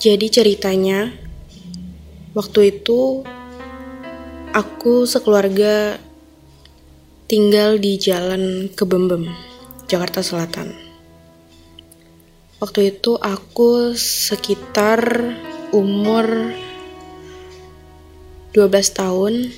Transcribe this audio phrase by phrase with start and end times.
[0.00, 1.12] Jadi ceritanya
[2.32, 3.20] waktu itu
[4.48, 6.00] aku sekeluarga
[7.28, 9.28] tinggal di Jalan Kebembem,
[9.92, 10.72] Jakarta Selatan.
[12.64, 15.04] Waktu itu aku sekitar
[15.76, 16.56] umur
[18.56, 19.52] 12 tahun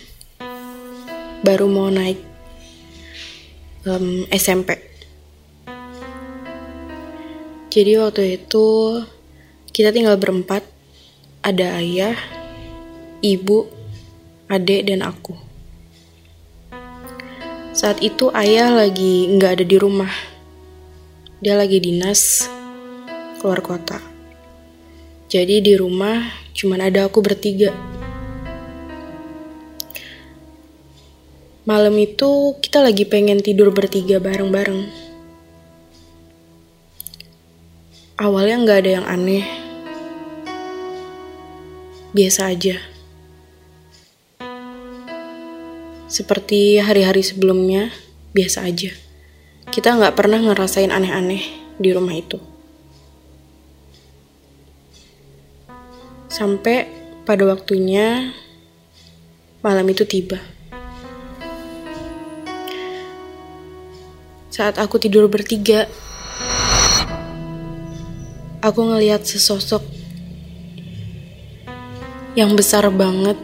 [1.46, 2.18] baru mau naik
[3.86, 4.74] um, SMP.
[7.70, 8.66] Jadi waktu itu
[9.72, 10.60] kita tinggal berempat,
[11.40, 12.12] ada ayah,
[13.24, 13.64] ibu,
[14.52, 15.32] adik, dan aku.
[17.72, 20.12] Saat itu ayah lagi nggak ada di rumah.
[21.40, 22.44] Dia lagi dinas
[23.40, 23.96] keluar kota.
[25.32, 26.20] Jadi di rumah
[26.52, 27.72] cuman ada aku bertiga.
[31.64, 34.84] Malam itu kita lagi pengen tidur bertiga bareng-bareng.
[38.20, 39.61] Awalnya nggak ada yang aneh.
[42.12, 42.76] Biasa aja.
[46.12, 47.88] Seperti hari-hari sebelumnya,
[48.36, 48.92] biasa aja.
[49.72, 51.40] Kita nggak pernah ngerasain aneh-aneh
[51.80, 52.36] di rumah itu.
[56.28, 56.84] Sampai
[57.24, 58.28] pada waktunya
[59.64, 60.36] malam itu tiba.
[64.52, 65.88] Saat aku tidur bertiga,
[68.60, 70.01] aku ngeliat sesosok
[72.32, 73.36] yang besar banget,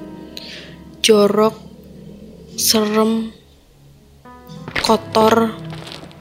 [1.04, 1.52] jorok,
[2.56, 3.32] serem,
[4.80, 5.52] kotor,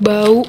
[0.03, 0.43] bau.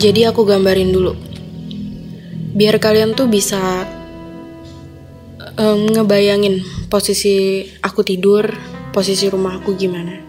[0.00, 1.12] Jadi aku gambarin dulu.
[2.54, 3.88] Biar kalian tuh bisa
[5.60, 8.48] um, ngebayangin posisi aku tidur,
[8.96, 10.20] posisi rumah aku gimana.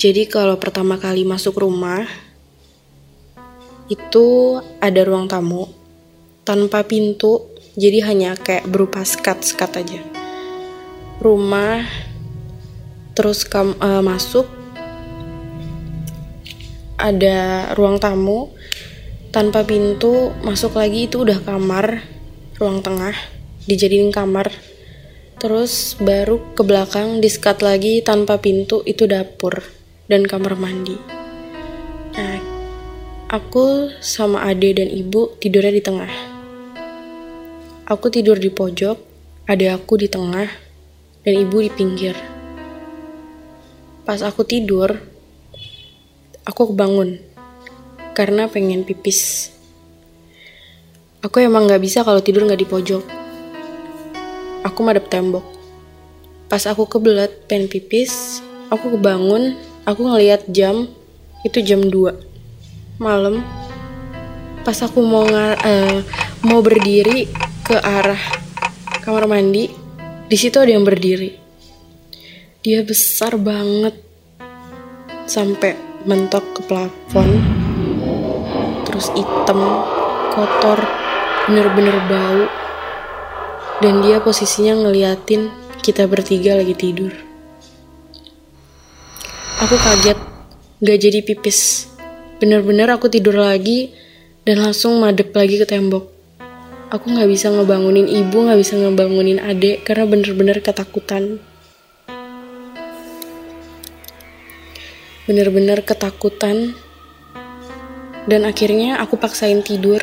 [0.00, 2.08] Jadi kalau pertama kali masuk rumah
[3.92, 5.79] itu ada ruang tamu
[6.42, 10.00] tanpa pintu, jadi hanya kayak berupa skat-skat aja.
[11.20, 11.84] Rumah
[13.14, 14.48] terus kam, uh, masuk
[17.00, 18.52] ada ruang tamu
[19.32, 22.04] tanpa pintu masuk lagi itu udah kamar
[22.60, 23.16] ruang tengah
[23.64, 24.52] dijadiin kamar.
[25.40, 29.64] Terus baru ke belakang diskat lagi tanpa pintu itu dapur
[30.04, 31.00] dan kamar mandi.
[32.12, 32.36] Nah
[33.32, 36.12] aku sama ade dan ibu tidurnya di tengah
[37.90, 38.94] aku tidur di pojok
[39.50, 40.46] ade aku di tengah
[41.26, 42.14] dan ibu di pinggir
[44.06, 44.94] pas aku tidur
[46.46, 47.30] aku kebangun
[48.20, 49.48] karena pengen pipis.
[51.24, 53.00] Aku emang gak bisa kalau tidur gak di pojok.
[54.64, 55.44] Aku madep tembok.
[56.50, 59.56] Pas aku kebelet pengen pipis, aku kebangun,
[59.88, 60.90] aku ngeliat jam,
[61.46, 63.40] itu jam 2 malam.
[64.68, 66.04] Pas aku mau uh,
[66.44, 67.24] mau berdiri
[67.70, 68.18] ke arah
[69.06, 69.70] kamar mandi,
[70.26, 71.38] di situ ada yang berdiri.
[72.66, 73.94] Dia besar banget
[75.30, 77.30] sampai mentok ke plafon
[78.90, 79.86] terus hitam,
[80.34, 80.82] kotor,
[81.46, 82.42] bener-bener bau.
[83.78, 85.46] Dan dia posisinya ngeliatin
[85.78, 87.14] kita bertiga lagi tidur.
[89.62, 90.18] Aku kaget,
[90.82, 91.86] gak jadi pipis.
[92.42, 93.94] Bener-bener aku tidur lagi
[94.42, 96.19] dan langsung madep lagi ke tembok.
[96.90, 101.38] Aku gak bisa ngebangunin ibu, gak bisa ngebangunin adek karena bener-bener ketakutan.
[105.22, 106.74] Bener-bener ketakutan
[108.26, 110.02] dan akhirnya aku paksain tidur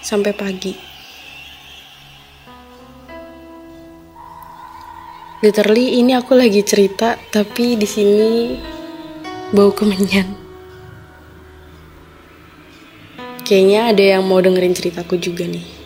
[0.00, 0.72] sampai pagi.
[5.44, 8.56] Literally ini aku lagi cerita tapi di sini
[9.52, 10.32] bau kemenyan.
[13.44, 15.79] Kayaknya ada yang mau dengerin ceritaku juga nih.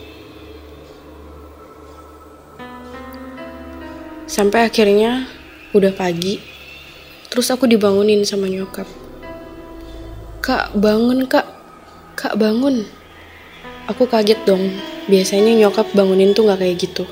[4.34, 5.30] Sampai akhirnya
[5.70, 6.42] udah pagi,
[7.30, 8.82] terus aku dibangunin sama nyokap.
[10.42, 11.46] Kak, bangun kak.
[12.18, 12.82] Kak, bangun.
[13.86, 14.74] Aku kaget dong.
[15.06, 17.06] Biasanya nyokap bangunin tuh gak kayak gitu.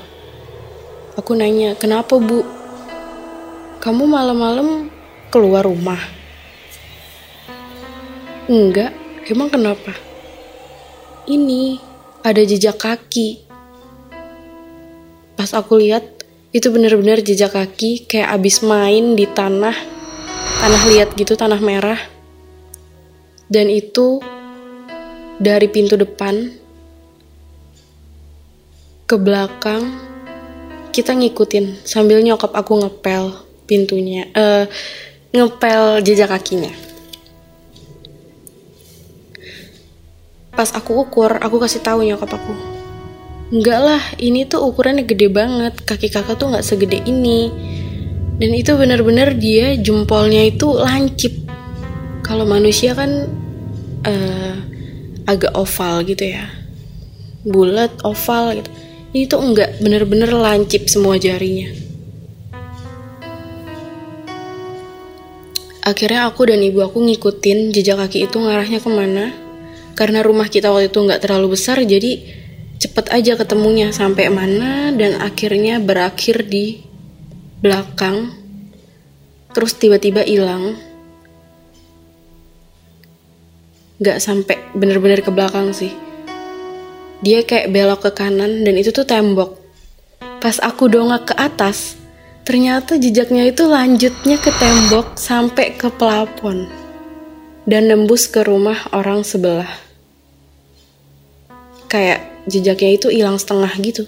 [1.15, 2.43] Aku nanya, kenapa bu?
[3.79, 4.91] Kamu malam-malam
[5.31, 6.03] keluar rumah?
[8.51, 8.91] Enggak,
[9.31, 9.95] emang kenapa?
[11.23, 11.79] Ini,
[12.19, 13.47] ada jejak kaki.
[15.39, 16.12] Pas aku lihat,
[16.53, 19.75] itu bener-bener jejak kaki kayak abis main di tanah.
[20.63, 22.13] Tanah liat gitu, tanah merah
[23.53, 24.17] dan itu
[25.37, 26.49] dari pintu depan
[29.05, 29.93] ke belakang
[30.89, 33.29] kita ngikutin sambil nyokap aku ngepel
[33.69, 34.65] pintunya uh,
[35.29, 36.73] ngepel jejak kakinya
[40.53, 42.72] pas aku ukur aku kasih tahu nyokap aku
[43.53, 45.77] enggak lah ini tuh ukurannya gede banget.
[45.85, 47.53] Kaki kakak tuh nggak segede ini.
[48.41, 51.31] Dan itu benar-benar dia jempolnya itu lancip.
[52.25, 53.29] Kalau manusia kan
[54.09, 54.55] uh,
[55.29, 56.49] agak oval gitu ya.
[57.45, 58.69] Bulat oval gitu.
[59.13, 61.69] Ini tuh enggak bener-bener lancip semua jarinya.
[65.83, 69.29] Akhirnya aku dan ibu aku ngikutin jejak kaki itu ngarahnya ke mana.
[69.93, 72.42] Karena rumah kita waktu itu nggak terlalu besar jadi
[72.81, 76.83] cepet aja ketemunya sampai mana dan akhirnya berakhir di
[77.63, 78.33] belakang.
[79.53, 80.75] Terus tiba-tiba hilang.
[84.01, 85.93] Nggak sampai bener-bener ke belakang sih.
[87.23, 89.55] Dia kayak belok ke kanan dan itu tuh tembok.
[90.43, 91.95] Pas aku dongak ke atas
[92.43, 96.67] ternyata jejaknya itu lanjutnya ke tembok sampai ke pelapon
[97.63, 99.71] dan nembus ke rumah orang sebelah.
[101.87, 104.03] Kayak jejaknya itu hilang setengah gitu.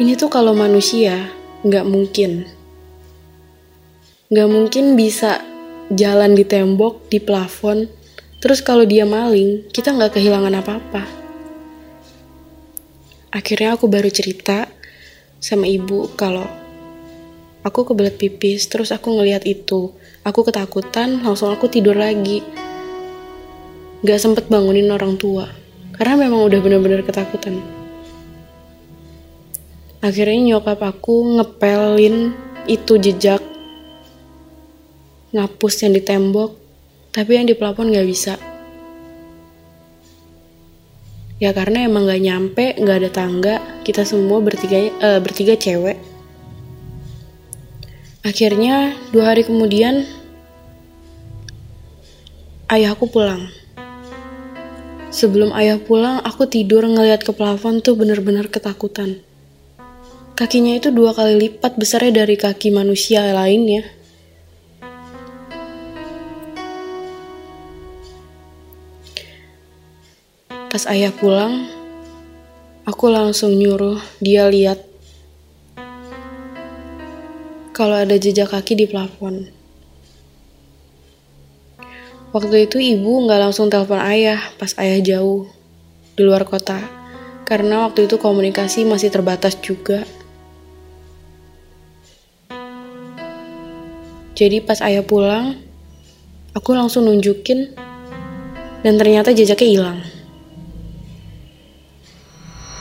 [0.00, 1.28] Ini tuh kalau manusia
[1.62, 2.48] nggak mungkin.
[4.32, 5.44] Nggak mungkin bisa
[5.92, 7.86] jalan di tembok di plafon.
[8.42, 11.04] Terus kalau dia maling kita nggak kehilangan apa-apa.
[13.32, 14.66] Akhirnya aku baru cerita
[15.38, 16.48] sama ibu kalau
[17.62, 19.92] aku kebelet pipis terus aku ngeliat itu.
[20.26, 22.42] Aku ketakutan langsung aku tidur lagi
[24.02, 25.46] nggak sempet bangunin orang tua.
[25.94, 27.62] Karena memang udah bener-bener ketakutan.
[30.02, 32.34] Akhirnya nyokap aku ngepelin
[32.66, 33.38] itu jejak
[35.30, 36.50] ngapus yang di tembok
[37.14, 38.34] tapi yang di pelapon gak bisa.
[41.38, 43.54] Ya karena emang gak nyampe gak ada tangga
[43.86, 46.02] kita semua bertiga uh, bertiga cewek.
[48.26, 50.02] Akhirnya dua hari kemudian
[52.66, 53.61] ayahku pulang
[55.12, 59.22] sebelum ayah pulang aku tidur ngeliat ke plafon tuh bener-bener ketakutan
[60.32, 63.84] Kakinya itu dua kali lipat besarnya dari kaki manusia lainnya.
[70.72, 71.68] Pas ayah pulang,
[72.88, 74.80] aku langsung nyuruh dia lihat
[77.76, 79.61] kalau ada jejak kaki di plafon.
[82.32, 85.52] Waktu itu ibu nggak langsung telepon ayah pas ayah jauh
[86.16, 86.80] di luar kota,
[87.44, 90.08] karena waktu itu komunikasi masih terbatas juga.
[94.32, 95.60] Jadi pas ayah pulang,
[96.56, 97.76] aku langsung nunjukin
[98.80, 99.98] dan ternyata jejaknya hilang.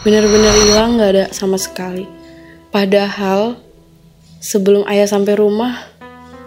[0.07, 2.07] Bener-bener hilang gak ada sama sekali.
[2.71, 3.59] Padahal
[4.39, 5.91] sebelum ayah sampai rumah,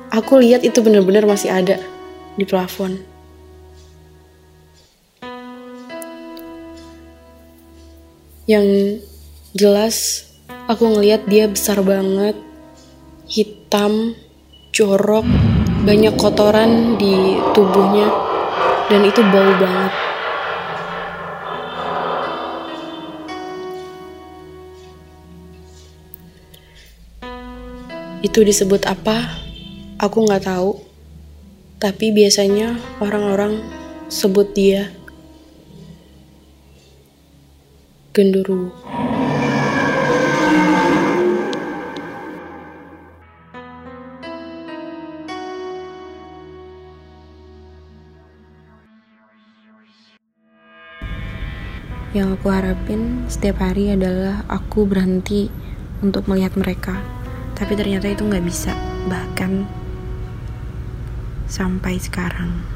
[0.09, 1.77] aku lihat itu bener-bener masih ada
[2.35, 2.99] di plafon.
[8.45, 9.01] Yang
[9.57, 9.97] jelas
[10.69, 12.37] aku ngeliat dia besar banget,
[13.25, 14.13] hitam,
[14.75, 15.25] jorok,
[15.89, 18.09] banyak kotoran di tubuhnya,
[18.93, 19.93] dan itu bau banget.
[28.25, 29.41] Itu disebut apa?
[30.01, 30.94] Aku nggak tahu.
[31.85, 33.61] Tapi biasanya orang-orang
[34.09, 34.89] sebut dia
[38.17, 38.73] genderuwo.
[52.17, 55.53] Yang aku harapin setiap hari adalah aku berhenti
[56.01, 56.97] untuk melihat mereka.
[57.53, 58.73] Tapi ternyata itu nggak bisa,
[59.05, 59.84] bahkan
[61.47, 62.74] sampai sekarang.